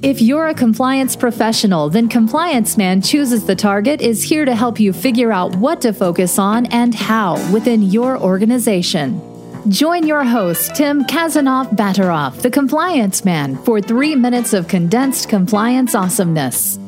If 0.00 0.22
you're 0.22 0.46
a 0.46 0.54
compliance 0.54 1.16
professional, 1.16 1.90
then 1.90 2.08
Compliance 2.08 2.76
Man 2.76 3.02
Chooses 3.02 3.46
the 3.46 3.56
Target 3.56 4.00
is 4.00 4.22
here 4.22 4.44
to 4.44 4.54
help 4.54 4.78
you 4.78 4.92
figure 4.92 5.32
out 5.32 5.56
what 5.56 5.80
to 5.80 5.92
focus 5.92 6.38
on 6.38 6.66
and 6.66 6.94
how 6.94 7.34
within 7.52 7.82
your 7.82 8.16
organization. 8.16 9.20
Join 9.68 10.06
your 10.06 10.22
host, 10.22 10.76
Tim 10.76 11.02
Khasanov 11.02 11.74
Batarov, 11.74 12.42
the 12.42 12.50
Compliance 12.50 13.24
Man, 13.24 13.56
for 13.64 13.80
three 13.80 14.14
minutes 14.14 14.52
of 14.52 14.68
condensed 14.68 15.28
compliance 15.28 15.96
awesomeness. 15.96 16.78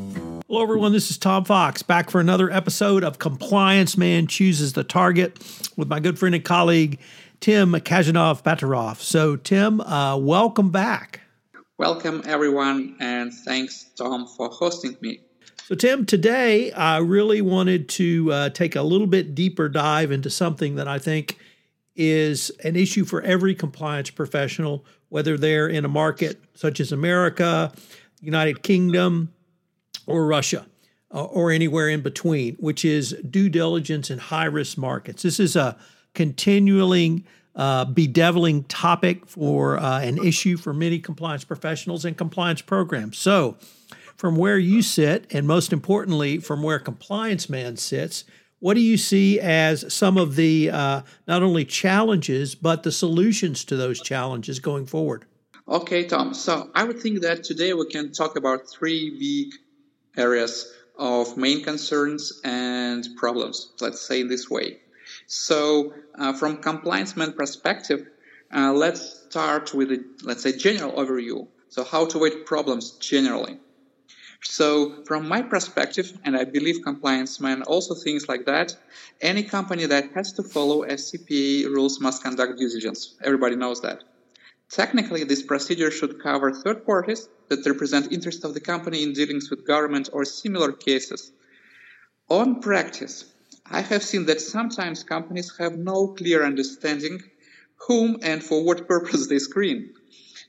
Hello, 0.46 0.62
everyone. 0.62 0.92
This 0.92 1.10
is 1.10 1.18
Tom 1.18 1.44
Fox 1.44 1.82
back 1.82 2.10
for 2.10 2.20
another 2.20 2.48
episode 2.48 3.02
of 3.02 3.18
Compliance 3.18 3.96
Man 3.96 4.28
Chooses 4.28 4.74
the 4.74 4.84
Target 4.84 5.36
with 5.76 5.88
my 5.88 5.98
good 5.98 6.16
friend 6.16 6.36
and 6.36 6.44
colleague, 6.44 7.00
Tim 7.40 7.72
Khasanov 7.72 8.44
Batarov. 8.44 8.98
So, 8.98 9.34
Tim, 9.34 9.80
uh, 9.80 10.16
welcome 10.16 10.70
back. 10.70 11.22
Welcome, 11.80 12.20
everyone, 12.26 12.94
and 13.00 13.32
thanks, 13.32 13.84
Tom, 13.96 14.26
for 14.26 14.50
hosting 14.50 14.98
me. 15.00 15.20
So, 15.64 15.74
Tim, 15.74 16.04
today 16.04 16.72
I 16.72 16.98
really 16.98 17.40
wanted 17.40 17.88
to 17.88 18.30
uh, 18.30 18.50
take 18.50 18.76
a 18.76 18.82
little 18.82 19.06
bit 19.06 19.34
deeper 19.34 19.66
dive 19.70 20.12
into 20.12 20.28
something 20.28 20.74
that 20.74 20.86
I 20.86 20.98
think 20.98 21.38
is 21.96 22.50
an 22.64 22.76
issue 22.76 23.06
for 23.06 23.22
every 23.22 23.54
compliance 23.54 24.10
professional, 24.10 24.84
whether 25.08 25.38
they're 25.38 25.68
in 25.68 25.86
a 25.86 25.88
market 25.88 26.38
such 26.52 26.80
as 26.80 26.92
America, 26.92 27.72
United 28.20 28.62
Kingdom, 28.62 29.32
or 30.06 30.26
Russia, 30.26 30.66
uh, 31.14 31.24
or 31.24 31.50
anywhere 31.50 31.88
in 31.88 32.02
between, 32.02 32.56
which 32.56 32.84
is 32.84 33.16
due 33.30 33.48
diligence 33.48 34.10
in 34.10 34.18
high 34.18 34.44
risk 34.44 34.76
markets. 34.76 35.22
This 35.22 35.40
is 35.40 35.56
a 35.56 35.78
continually 36.12 37.24
uh, 37.56 37.84
bedeviling 37.84 38.64
topic 38.64 39.26
for 39.26 39.78
uh, 39.78 40.00
an 40.00 40.18
issue 40.24 40.56
for 40.56 40.72
many 40.72 40.98
compliance 40.98 41.44
professionals 41.44 42.04
and 42.04 42.16
compliance 42.16 42.62
programs. 42.62 43.18
So, 43.18 43.56
from 44.16 44.36
where 44.36 44.58
you 44.58 44.82
sit, 44.82 45.26
and 45.30 45.46
most 45.46 45.72
importantly, 45.72 46.38
from 46.38 46.62
where 46.62 46.78
Compliance 46.78 47.48
Man 47.48 47.76
sits, 47.76 48.24
what 48.58 48.74
do 48.74 48.80
you 48.80 48.98
see 48.98 49.40
as 49.40 49.92
some 49.92 50.18
of 50.18 50.36
the 50.36 50.70
uh, 50.70 51.02
not 51.26 51.42
only 51.42 51.64
challenges, 51.64 52.54
but 52.54 52.82
the 52.82 52.92
solutions 52.92 53.64
to 53.64 53.76
those 53.76 54.00
challenges 54.00 54.60
going 54.60 54.84
forward? 54.84 55.24
Okay, 55.66 56.04
Tom. 56.04 56.34
So, 56.34 56.70
I 56.74 56.84
would 56.84 57.00
think 57.00 57.22
that 57.22 57.42
today 57.42 57.72
we 57.72 57.86
can 57.86 58.12
talk 58.12 58.36
about 58.36 58.68
three 58.68 59.18
big 59.18 59.58
areas 60.22 60.70
of 60.98 61.36
main 61.38 61.64
concerns 61.64 62.40
and 62.44 63.08
problems, 63.16 63.72
let's 63.80 64.00
say 64.00 64.22
this 64.22 64.50
way. 64.50 64.78
So, 65.26 65.94
uh, 66.18 66.32
from 66.32 66.58
compliance 66.58 67.16
man 67.16 67.32
perspective, 67.32 68.06
uh, 68.54 68.72
let's 68.72 69.24
start 69.28 69.72
with 69.74 69.92
a, 69.92 70.04
let's 70.22 70.42
say, 70.42 70.56
general 70.56 70.92
overview. 70.92 71.46
So, 71.68 71.84
how 71.84 72.06
to 72.06 72.16
avoid 72.16 72.46
problems 72.46 72.92
generally. 72.98 73.58
So, 74.42 75.04
from 75.04 75.28
my 75.28 75.42
perspective, 75.42 76.18
and 76.24 76.36
I 76.36 76.44
believe 76.44 76.82
compliance 76.82 77.40
man 77.40 77.62
also 77.62 77.94
thinks 77.94 78.28
like 78.28 78.46
that, 78.46 78.74
any 79.20 79.42
company 79.42 79.86
that 79.86 80.12
has 80.14 80.32
to 80.32 80.42
follow 80.42 80.82
FCPA 80.84 81.66
rules 81.66 82.00
must 82.00 82.22
conduct 82.22 82.58
due 82.58 82.68
diligence. 82.68 83.16
Everybody 83.22 83.56
knows 83.56 83.82
that. 83.82 84.02
Technically, 84.70 85.24
this 85.24 85.42
procedure 85.42 85.90
should 85.90 86.22
cover 86.22 86.52
third 86.52 86.86
parties 86.86 87.28
that 87.48 87.66
represent 87.66 88.12
interest 88.12 88.44
of 88.44 88.54
the 88.54 88.60
company 88.60 89.02
in 89.02 89.12
dealings 89.12 89.50
with 89.50 89.66
government 89.66 90.08
or 90.12 90.24
similar 90.24 90.72
cases. 90.72 91.32
On 92.28 92.60
practice, 92.60 93.29
I 93.70 93.80
have 93.80 94.02
seen 94.02 94.26
that 94.26 94.40
sometimes 94.40 95.04
companies 95.04 95.52
have 95.58 95.78
no 95.78 96.08
clear 96.08 96.44
understanding 96.44 97.22
whom 97.86 98.18
and 98.22 98.42
for 98.42 98.64
what 98.64 98.88
purpose 98.94 99.28
they 99.28 99.38
screen. 99.38 99.94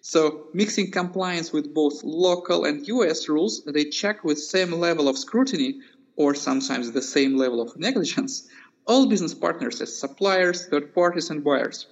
So, 0.01 0.47
mixing 0.53 0.89
compliance 0.91 1.53
with 1.53 1.73
both 1.73 2.03
local 2.03 2.65
and 2.65 2.87
US 2.87 3.29
rules, 3.29 3.63
they 3.65 3.85
check 3.85 4.23
with 4.23 4.39
same 4.39 4.71
level 4.71 5.07
of 5.07 5.17
scrutiny 5.17 5.79
or 6.15 6.33
sometimes 6.33 6.91
the 6.91 7.01
same 7.01 7.37
level 7.37 7.61
of 7.61 7.77
negligence 7.77 8.47
all 8.85 9.07
business 9.07 9.33
partners 9.33 9.81
as 9.81 9.97
suppliers, 9.97 10.67
third 10.67 10.93
parties, 10.93 11.29
and 11.29 11.43
buyers. 11.43 11.87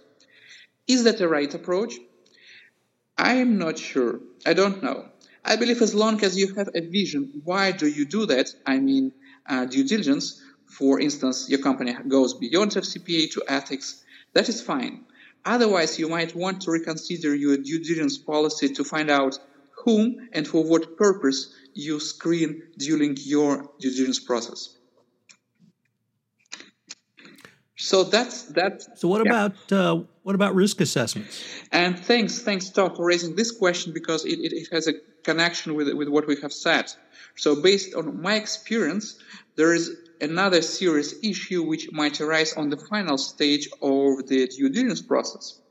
Is 0.88 1.04
that 1.04 1.18
the 1.18 1.28
right 1.28 1.54
approach? 1.54 1.94
I 3.18 3.36
am 3.36 3.58
not 3.58 3.78
sure. 3.78 4.22
I 4.46 4.54
don't 4.54 4.82
know. 4.82 5.06
I 5.46 5.56
believe 5.56 5.82
as 5.82 5.94
long 5.94 6.24
as 6.24 6.38
you 6.38 6.54
have 6.56 6.70
a 6.76 6.82
vision, 6.82 7.42
why 7.44 7.72
do 7.72 7.88
you 7.88 8.06
do 8.06 8.26
that? 8.26 8.48
I 8.66 8.80
mean, 8.80 9.12
uh, 9.48 9.66
due 9.66 9.84
diligence, 9.84 10.42
for 10.70 11.00
instance, 11.00 11.50
your 11.50 11.60
company 11.60 11.96
goes 12.08 12.34
beyond 12.34 12.72
FCPA 12.72 13.32
to 13.32 13.44
ethics, 13.48 14.04
that 14.34 14.48
is 14.48 14.62
fine. 14.62 15.06
Otherwise, 15.46 15.98
you 15.98 16.08
might 16.08 16.36
want 16.36 16.62
to 16.62 16.72
reconsider 16.72 17.34
your 17.36 17.58
due 17.58 17.84
diligence 17.84 18.18
policy 18.18 18.70
to 18.70 18.84
find 18.84 19.10
out 19.10 19.40
whom 19.84 20.30
and 20.34 20.48
for 20.48 20.64
what 20.64 20.98
purpose 20.98 21.56
you 21.74 22.00
screen 22.00 22.62
during 22.78 23.18
your 23.20 23.70
due 23.80 23.92
diligence 23.92 24.20
process. 24.20 24.78
So 27.78 28.04
that's 28.04 28.44
that. 28.58 29.00
So 29.00 29.08
what 29.08 29.26
yeah. 29.26 29.32
about 29.32 29.72
uh, 29.72 30.04
what 30.24 30.36
about 30.36 30.54
risk 30.54 30.82
assessments? 30.82 31.44
And 31.72 31.98
thanks, 31.98 32.42
thanks, 32.42 32.70
Todd, 32.70 32.98
for 32.98 33.06
raising 33.06 33.36
this 33.36 33.52
question 33.52 33.94
because 33.94 34.26
it, 34.26 34.38
it, 34.40 34.52
it 34.52 34.68
has 34.74 34.88
a 34.88 34.94
connection 35.24 35.76
with 35.76 35.92
with 35.94 36.10
what 36.10 36.28
we 36.28 36.36
have 36.42 36.52
said. 36.52 36.92
So 37.36 37.62
based 37.62 37.96
on 37.96 38.22
my 38.22 38.36
experience, 38.36 39.18
there 39.56 39.74
is 39.74 39.96
another 40.22 40.62
serious 40.62 41.14
issue 41.24 41.64
which 41.64 41.92
might 41.92 42.20
arise 42.20 42.54
on 42.54 42.70
the 42.70 42.78
final 42.78 43.18
stage 43.18 43.70
of 43.82 44.28
the 44.28 44.48
due 44.48 44.70
diligence 44.70 45.02
process. 45.02 45.62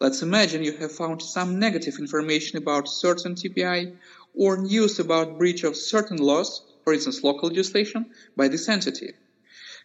Let's 0.00 0.22
imagine 0.22 0.64
you 0.64 0.72
have 0.78 0.92
found 0.92 1.20
some 1.20 1.58
negative 1.58 1.98
information 1.98 2.56
about 2.56 2.88
certain 2.88 3.34
TPI 3.34 3.96
or 4.34 4.56
news 4.56 4.98
about 4.98 5.38
breach 5.38 5.64
of 5.64 5.76
certain 5.76 6.16
laws, 6.16 6.62
for 6.84 6.94
instance, 6.94 7.22
local 7.22 7.48
legislation, 7.48 8.06
by 8.36 8.48
this 8.48 8.68
entity. 8.68 9.12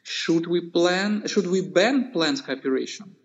Should 0.03 0.47
we 0.47 0.61
plan, 0.61 1.27
should 1.27 1.47
we 1.47 1.61
ban 1.61 2.11
planned 2.11 2.45
cooperation? 2.45 3.15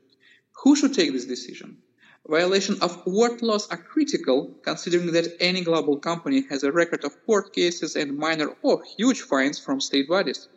Who 0.65 0.75
should 0.75 0.95
take 0.95 1.13
this 1.13 1.27
decision? 1.27 1.79
Violation 2.27 2.77
of 2.81 3.03
what 3.05 3.43
laws 3.43 3.69
are 3.69 3.77
critical, 3.77 4.57
considering 4.63 5.13
that 5.13 5.37
any 5.41 5.63
global 5.63 5.99
company 5.99 6.45
has 6.51 6.65
a 6.65 6.73
record 6.73 7.05
of 7.05 7.25
court 7.25 7.53
cases 7.53 7.97
and 7.97 8.19
minor 8.19 8.57
or 8.63 8.83
huge 8.97 9.23
fines 9.23 9.59
from 9.59 9.81
state 9.81 10.09
bodies? 10.09 10.49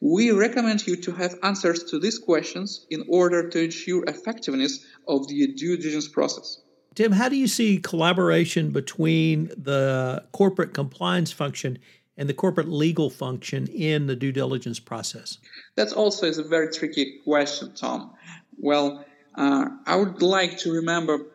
We 0.00 0.30
recommend 0.30 0.86
you 0.86 0.96
to 0.96 1.12
have 1.12 1.34
answers 1.42 1.82
to 1.84 1.98
these 1.98 2.18
questions 2.18 2.86
in 2.90 3.04
order 3.08 3.48
to 3.48 3.64
ensure 3.64 4.04
effectiveness 4.04 4.84
of 5.08 5.26
the 5.28 5.48
due 5.54 5.76
diligence 5.76 6.08
process. 6.08 6.60
Tim, 6.94 7.12
how 7.12 7.28
do 7.28 7.36
you 7.36 7.48
see 7.48 7.78
collaboration 7.78 8.70
between 8.70 9.48
the 9.56 10.24
corporate 10.32 10.74
compliance 10.74 11.32
function 11.32 11.78
and 12.16 12.28
the 12.28 12.34
corporate 12.34 12.68
legal 12.68 13.10
function 13.10 13.66
in 13.68 14.06
the 14.06 14.16
due 14.16 14.32
diligence 14.32 14.80
process? 14.80 15.38
That's 15.76 15.92
also 15.92 16.26
is 16.26 16.38
a 16.38 16.44
very 16.44 16.72
tricky 16.72 17.20
question, 17.24 17.72
Tom. 17.74 18.14
Well, 18.56 19.04
uh, 19.36 19.66
I 19.86 19.96
would 19.96 20.22
like 20.22 20.58
to 20.58 20.72
remember 20.72 21.26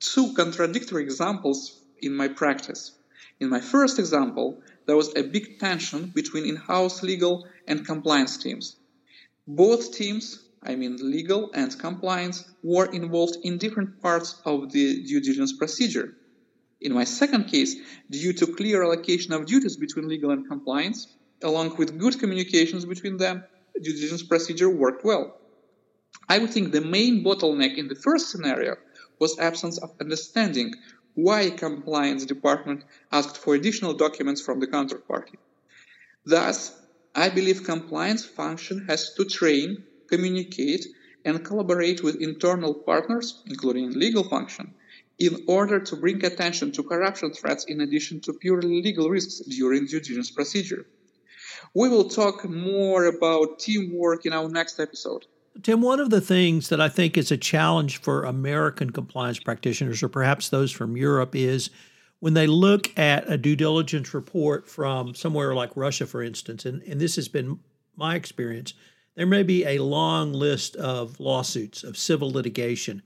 two 0.00 0.32
contradictory 0.34 1.04
examples 1.04 1.80
in 2.00 2.14
my 2.14 2.28
practice. 2.28 2.92
In 3.38 3.48
my 3.48 3.60
first 3.60 3.98
example, 3.98 4.60
there 4.86 4.96
was 4.96 5.14
a 5.16 5.22
big 5.22 5.58
tension 5.58 6.06
between 6.14 6.44
in 6.46 6.56
house 6.56 7.02
legal 7.02 7.46
and 7.68 7.86
compliance 7.86 8.36
teams. 8.36 8.76
Both 9.46 9.92
teams, 9.92 10.48
I 10.62 10.76
mean 10.76 10.96
legal 11.00 11.50
and 11.54 11.76
compliance, 11.78 12.44
were 12.62 12.86
involved 12.86 13.36
in 13.42 13.58
different 13.58 14.00
parts 14.00 14.40
of 14.44 14.72
the 14.72 15.02
due 15.04 15.20
diligence 15.20 15.52
procedure. 15.52 16.14
In 16.80 16.92
my 16.92 17.04
second 17.04 17.44
case, 17.44 17.76
due 18.10 18.32
to 18.34 18.46
clear 18.46 18.82
allocation 18.82 19.32
of 19.32 19.46
duties 19.46 19.76
between 19.76 20.08
legal 20.08 20.30
and 20.30 20.48
compliance, 20.48 21.06
along 21.42 21.76
with 21.76 21.98
good 21.98 22.18
communications 22.18 22.84
between 22.84 23.16
them, 23.16 23.44
due 23.80 23.94
diligence 23.94 24.22
procedure 24.22 24.70
worked 24.70 25.04
well. 25.04 25.38
I 26.28 26.38
would 26.38 26.50
think 26.50 26.72
the 26.72 26.80
main 26.80 27.24
bottleneck 27.24 27.76
in 27.76 27.88
the 27.88 27.94
first 27.94 28.30
scenario 28.30 28.76
was 29.18 29.38
absence 29.38 29.78
of 29.78 29.92
understanding 30.00 30.74
why 31.14 31.50
compliance 31.50 32.24
department 32.24 32.84
asked 33.10 33.36
for 33.36 33.54
additional 33.54 33.94
documents 33.94 34.40
from 34.40 34.60
the 34.60 34.66
counterparty. 34.66 35.36
Thus, 36.24 36.72
I 37.14 37.28
believe 37.28 37.64
compliance 37.64 38.24
function 38.24 38.86
has 38.88 39.14
to 39.14 39.24
train, 39.24 39.84
communicate, 40.08 40.86
and 41.24 41.44
collaborate 41.44 42.02
with 42.02 42.20
internal 42.20 42.74
partners, 42.74 43.42
including 43.46 43.92
legal 43.92 44.24
function, 44.24 44.74
in 45.18 45.44
order 45.46 45.78
to 45.78 45.96
bring 45.96 46.24
attention 46.24 46.72
to 46.72 46.82
corruption 46.82 47.32
threats 47.32 47.64
in 47.66 47.80
addition 47.80 48.20
to 48.22 48.32
purely 48.32 48.82
legal 48.82 49.10
risks 49.10 49.40
during 49.46 49.86
due 49.86 50.00
diligence 50.00 50.30
procedure. 50.30 50.86
We 51.74 51.88
will 51.88 52.08
talk 52.08 52.44
more 52.44 53.04
about 53.04 53.58
teamwork 53.58 54.26
in 54.26 54.32
our 54.32 54.48
next 54.48 54.80
episode. 54.80 55.26
Tim, 55.62 55.82
one 55.82 56.00
of 56.00 56.10
the 56.10 56.20
things 56.20 56.70
that 56.70 56.80
I 56.80 56.88
think 56.88 57.18
is 57.18 57.30
a 57.30 57.36
challenge 57.36 58.00
for 58.00 58.24
American 58.24 58.90
compliance 58.90 59.38
practitioners, 59.38 60.02
or 60.02 60.08
perhaps 60.08 60.48
those 60.48 60.72
from 60.72 60.96
Europe, 60.96 61.34
is 61.34 61.70
when 62.20 62.34
they 62.34 62.46
look 62.46 62.96
at 62.98 63.30
a 63.30 63.36
due 63.36 63.56
diligence 63.56 64.14
report 64.14 64.68
from 64.68 65.14
somewhere 65.14 65.54
like 65.54 65.76
Russia, 65.76 66.06
for 66.06 66.22
instance, 66.22 66.64
and, 66.64 66.82
and 66.84 67.00
this 67.00 67.16
has 67.16 67.28
been 67.28 67.58
my 67.96 68.14
experience, 68.14 68.74
there 69.14 69.26
may 69.26 69.42
be 69.42 69.64
a 69.66 69.78
long 69.78 70.32
list 70.32 70.74
of 70.76 71.20
lawsuits, 71.20 71.84
of 71.84 71.96
civil 71.96 72.30
litigation, 72.30 73.02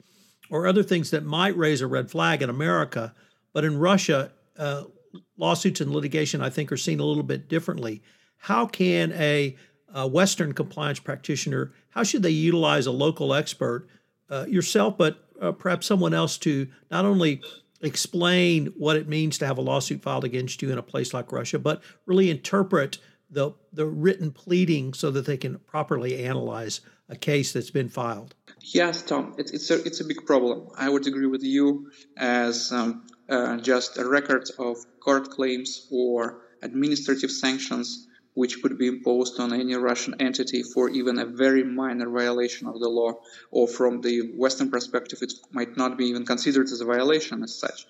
or 0.50 0.66
other 0.66 0.82
things 0.82 1.10
that 1.10 1.25
might 1.25 1.56
raise 1.56 1.81
a 1.81 1.87
red 1.87 2.10
flag 2.10 2.43
in 2.43 2.50
America. 2.50 3.12
But 3.52 3.64
in 3.64 3.78
Russia, 3.78 4.31
uh, 4.56 4.84
lawsuits 5.37 5.81
and 5.81 5.90
litigation, 5.90 6.43
I 6.43 6.50
think, 6.50 6.70
are 6.70 6.76
seen 6.76 7.00
a 7.00 7.04
little 7.04 7.25
bit 7.25 7.48
differently. 7.48 8.02
How 8.37 8.66
can 8.66 9.12
a, 9.12 9.56
a 9.92 10.06
Western 10.06 10.52
compliance 10.52 10.98
practitioner, 10.98 11.72
how 11.90 12.02
should 12.02 12.22
they 12.22 12.30
utilize 12.30 12.86
a 12.86 12.92
local 12.92 13.32
expert, 13.34 13.88
uh, 14.30 14.44
yourself, 14.48 14.98
but 14.98 15.24
uh, 15.40 15.52
perhaps 15.52 15.86
someone 15.86 16.14
else 16.14 16.38
to 16.38 16.68
not 16.90 17.04
only 17.04 17.40
explain 17.80 18.66
what 18.76 18.96
it 18.96 19.08
means 19.08 19.38
to 19.38 19.46
have 19.46 19.58
a 19.58 19.62
lawsuit 19.62 20.02
filed 20.02 20.24
against 20.24 20.62
you 20.62 20.70
in 20.70 20.78
a 20.78 20.82
place 20.82 21.12
like 21.14 21.32
Russia, 21.32 21.58
but 21.58 21.82
really 22.06 22.30
interpret 22.30 22.98
the 23.30 23.52
the 23.72 23.86
written 23.86 24.30
pleading 24.30 24.94
so 24.94 25.10
that 25.10 25.26
they 25.26 25.36
can 25.36 25.58
properly 25.60 26.24
analyze 26.24 26.80
a 27.08 27.16
case 27.16 27.52
that's 27.52 27.70
been 27.70 27.88
filed. 27.88 28.34
Yes, 28.60 29.02
Tom, 29.02 29.34
it, 29.38 29.50
it's 29.52 29.70
a 29.70 29.82
it's 29.84 30.00
a 30.00 30.04
big 30.04 30.24
problem. 30.26 30.68
I 30.76 30.88
would 30.88 31.06
agree 31.06 31.26
with 31.26 31.42
you 31.42 31.90
as 32.16 32.72
um, 32.72 33.06
uh, 33.28 33.56
just 33.58 33.98
a 33.98 34.08
record 34.08 34.48
of 34.58 34.78
court 35.00 35.30
claims 35.30 35.86
or 35.90 36.42
administrative 36.62 37.30
sanctions 37.30 38.06
which 38.36 38.60
could 38.62 38.76
be 38.76 38.86
imposed 38.86 39.40
on 39.40 39.52
any 39.52 39.74
Russian 39.74 40.14
entity 40.20 40.62
for 40.62 40.90
even 40.90 41.18
a 41.18 41.24
very 41.24 41.64
minor 41.64 42.08
violation 42.10 42.68
of 42.68 42.78
the 42.78 42.88
law, 42.88 43.12
or 43.50 43.66
from 43.66 44.02
the 44.02 44.16
Western 44.36 44.70
perspective, 44.70 45.20
it 45.22 45.32
might 45.52 45.76
not 45.76 45.96
be 45.96 46.04
even 46.06 46.24
considered 46.26 46.66
as 46.66 46.80
a 46.80 46.84
violation 46.84 47.42
as 47.42 47.54
such. 47.54 47.86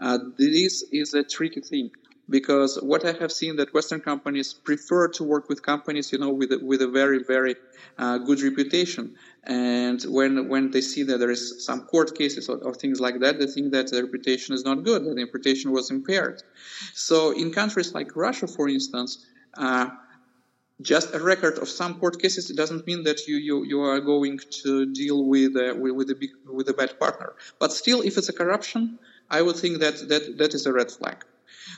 Uh, 0.00 0.18
this 0.38 0.84
is 0.92 1.12
a 1.14 1.24
tricky 1.24 1.60
thing 1.60 1.90
because 2.30 2.78
what 2.80 3.04
I 3.04 3.12
have 3.18 3.32
seen 3.32 3.56
that 3.56 3.74
Western 3.74 4.00
companies 4.00 4.54
prefer 4.54 5.08
to 5.08 5.24
work 5.24 5.48
with 5.48 5.60
companies, 5.62 6.12
you 6.12 6.18
know, 6.18 6.30
with 6.30 6.52
a, 6.52 6.58
with 6.64 6.80
a 6.82 6.88
very 6.88 7.24
very 7.24 7.56
uh, 7.98 8.18
good 8.18 8.40
reputation, 8.40 9.16
and 9.42 10.00
when 10.04 10.48
when 10.48 10.70
they 10.70 10.80
see 10.80 11.02
that 11.02 11.18
there 11.18 11.32
is 11.32 11.66
some 11.66 11.80
court 11.82 12.16
cases 12.16 12.48
or, 12.48 12.58
or, 12.58 12.72
things 12.74 13.00
like 13.00 13.18
that, 13.20 13.40
they 13.40 13.46
think 13.46 13.72
that 13.72 13.90
the 13.90 14.02
reputation 14.04 14.54
is 14.54 14.64
not 14.64 14.84
good, 14.84 15.04
that 15.04 15.14
the 15.16 15.24
reputation 15.24 15.72
was 15.72 15.90
impaired. 15.90 16.42
So 16.94 17.32
in 17.32 17.52
countries 17.52 17.92
like 17.92 18.14
Russia, 18.14 18.46
for 18.46 18.68
instance. 18.68 19.26
Uh, 19.54 19.90
just 20.82 21.14
a 21.14 21.18
record 21.18 21.58
of 21.58 21.68
some 21.68 22.00
court 22.00 22.20
cases 22.20 22.48
doesn't 22.48 22.86
mean 22.86 23.04
that 23.04 23.26
you, 23.26 23.36
you, 23.36 23.64
you 23.64 23.80
are 23.82 24.00
going 24.00 24.38
to 24.62 24.86
deal 24.86 25.24
with, 25.26 25.54
with, 25.54 25.92
with, 25.92 26.10
a 26.10 26.14
big, 26.14 26.30
with 26.46 26.68
a 26.68 26.72
bad 26.72 26.98
partner. 26.98 27.34
But 27.58 27.72
still, 27.72 28.00
if 28.00 28.16
it's 28.16 28.28
a 28.28 28.32
corruption, 28.32 28.98
I 29.30 29.42
would 29.42 29.56
think 29.56 29.80
that 29.80 30.08
that, 30.08 30.38
that 30.38 30.54
is 30.54 30.66
a 30.66 30.72
red 30.72 30.90
flag. 30.90 31.24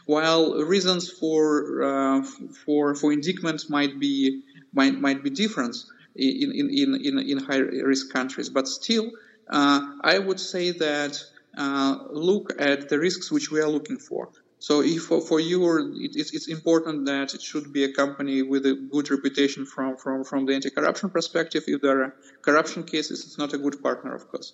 While 0.06 0.54
reasons 0.62 1.10
for 1.10 1.82
uh, 1.82 2.22
for 2.64 2.94
for 2.94 3.12
indictment 3.12 3.69
might 3.69 3.98
be 3.98 4.42
might 4.72 4.98
might 5.00 5.22
be 5.22 5.30
different 5.30 5.76
in 6.14 6.52
in 6.52 6.70
in 6.70 6.94
in, 6.94 7.19
in 7.19 7.38
high 7.38 7.58
risk 7.58 8.12
countries, 8.12 8.48
but 8.48 8.69
still, 8.69 9.10
uh, 9.50 9.80
I 10.02 10.19
would 10.19 10.40
say 10.40 10.70
that 10.70 11.22
uh, 11.56 11.98
look 12.10 12.54
at 12.58 12.88
the 12.88 12.98
risks 12.98 13.30
which 13.30 13.50
we 13.50 13.60
are 13.60 13.69
looking 13.69 13.98
for. 13.98 14.30
So 14.68 14.80
if 14.80 15.02
for, 15.08 15.20
for 15.20 15.40
you, 15.40 15.60
it, 16.04 16.12
it's, 16.14 16.32
it's 16.32 16.46
important 16.46 17.04
that 17.06 17.34
it 17.34 17.42
should 17.42 17.72
be 17.72 17.82
a 17.82 17.92
company 17.92 18.42
with 18.42 18.64
a 18.64 18.74
good 18.74 19.10
reputation 19.10 19.66
from, 19.66 19.96
from, 19.96 20.22
from 20.22 20.46
the 20.46 20.54
anti-corruption 20.54 21.10
perspective. 21.10 21.64
If 21.66 21.82
there 21.82 22.04
are 22.04 22.14
corruption 22.42 22.84
cases, 22.84 23.24
it's 23.24 23.38
not 23.38 23.52
a 23.54 23.58
good 23.58 23.82
partner, 23.82 24.14
of 24.14 24.28
course. 24.28 24.52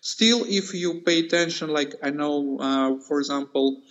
Still, 0.00 0.46
if 0.48 0.72
you 0.72 1.02
pay 1.02 1.18
attention, 1.26 1.68
like 1.68 1.94
I 2.02 2.08
know, 2.08 2.58
uh, 2.58 3.00
for 3.06 3.18
example, 3.18 3.82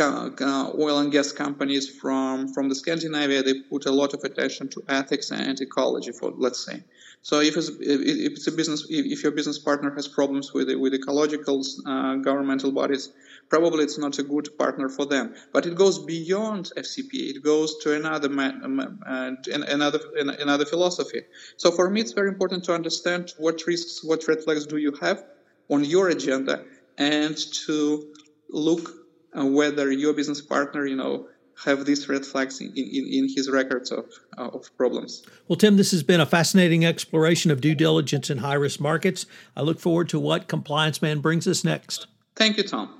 oil 0.00 0.98
and 0.98 1.12
gas 1.12 1.32
companies 1.32 1.88
from 1.88 2.52
from 2.52 2.68
the 2.68 2.74
Scandinavia, 2.74 3.42
they 3.42 3.54
put 3.60 3.86
a 3.86 3.90
lot 3.90 4.14
of 4.14 4.24
attention 4.24 4.68
to 4.68 4.82
ethics 4.88 5.30
and 5.30 5.60
ecology. 5.60 6.12
For 6.12 6.32
let's 6.36 6.64
say, 6.64 6.84
so 7.22 7.40
if 7.40 7.56
it's 7.56 7.68
if 7.68 8.32
it's 8.32 8.46
a 8.46 8.52
business, 8.52 8.86
if 8.88 9.22
your 9.22 9.32
business 9.32 9.58
partner 9.58 9.94
has 9.94 10.08
problems 10.08 10.52
with 10.52 10.68
with 10.74 10.94
ecological 10.94 11.62
uh, 11.86 12.16
governmental 12.16 12.72
bodies, 12.72 13.12
probably 13.48 13.84
it's 13.84 13.98
not 13.98 14.18
a 14.18 14.22
good 14.22 14.48
partner 14.58 14.88
for 14.88 15.04
them. 15.06 15.34
But 15.52 15.66
it 15.66 15.74
goes 15.74 15.98
beyond 15.98 16.72
FCPA. 16.76 17.36
It 17.36 17.42
goes 17.42 17.76
to 17.82 17.94
another 17.94 18.30
uh, 18.32 19.34
another 19.52 20.00
another 20.16 20.64
philosophy. 20.64 21.22
So 21.56 21.70
for 21.70 21.90
me, 21.90 22.00
it's 22.00 22.12
very 22.12 22.28
important 22.28 22.64
to 22.64 22.74
understand 22.74 23.34
what 23.38 23.66
risks, 23.66 24.02
what 24.02 24.26
red 24.28 24.42
flags 24.44 24.66
do 24.66 24.78
you 24.78 24.92
have 25.00 25.22
on 25.68 25.84
your 25.84 26.08
agenda, 26.08 26.64
and 26.96 27.36
to 27.66 28.12
look 28.48 28.99
whether 29.34 29.90
your 29.90 30.12
business 30.12 30.40
partner, 30.40 30.86
you 30.86 30.96
know, 30.96 31.26
have 31.64 31.84
these 31.84 32.08
red 32.08 32.24
flags 32.24 32.60
in, 32.60 32.72
in, 32.74 33.06
in 33.10 33.28
his 33.34 33.50
records 33.50 33.90
of, 33.90 34.06
uh, 34.38 34.48
of 34.48 34.74
problems. 34.76 35.22
Well, 35.48 35.56
Tim, 35.56 35.76
this 35.76 35.90
has 35.90 36.02
been 36.02 36.20
a 36.20 36.26
fascinating 36.26 36.84
exploration 36.84 37.50
of 37.50 37.60
due 37.60 37.74
diligence 37.74 38.30
in 38.30 38.38
high 38.38 38.54
risk 38.54 38.80
markets. 38.80 39.26
I 39.56 39.62
look 39.62 39.78
forward 39.78 40.08
to 40.10 40.18
what 40.18 40.48
Compliance 40.48 41.02
Man 41.02 41.20
brings 41.20 41.46
us 41.46 41.64
next. 41.64 42.06
Thank 42.34 42.56
you, 42.56 42.64
Tom. 42.64 42.94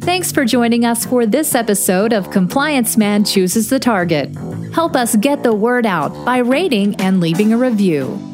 Thanks 0.00 0.30
for 0.30 0.44
joining 0.44 0.84
us 0.84 1.06
for 1.06 1.24
this 1.24 1.54
episode 1.54 2.12
of 2.12 2.30
Compliance 2.30 2.98
Man 2.98 3.24
Chooses 3.24 3.70
the 3.70 3.78
Target. 3.78 4.36
Help 4.74 4.96
us 4.96 5.16
get 5.16 5.42
the 5.42 5.54
word 5.54 5.86
out 5.86 6.12
by 6.26 6.38
rating 6.38 6.94
and 6.96 7.20
leaving 7.20 7.54
a 7.54 7.56
review. 7.56 8.33